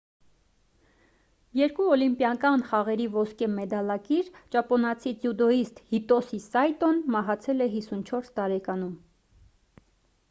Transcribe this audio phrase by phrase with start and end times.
[1.57, 8.99] երկու օլիմպիական խաղերի ոսկե մեդալակիր ճապոնացի ձյուդոյիստ հիտոսի սայտոն մահացել է 54 տարեկանում